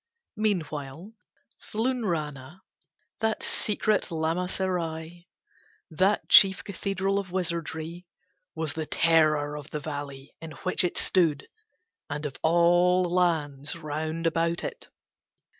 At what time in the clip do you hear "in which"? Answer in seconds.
10.41-10.83